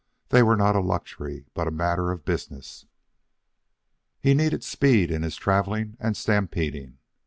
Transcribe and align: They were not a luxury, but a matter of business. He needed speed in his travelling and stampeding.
They 0.29 0.41
were 0.41 0.55
not 0.57 0.75
a 0.75 0.79
luxury, 0.79 1.45
but 1.53 1.67
a 1.67 1.69
matter 1.69 2.09
of 2.11 2.25
business. 2.25 2.87
He 4.19 4.33
needed 4.33 4.63
speed 4.63 5.11
in 5.11 5.21
his 5.21 5.35
travelling 5.35 5.95
and 5.99 6.17
stampeding. 6.17 6.97